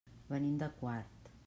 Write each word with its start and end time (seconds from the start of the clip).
Venim 0.31 0.55
de 0.63 0.71
Quart. 0.81 1.33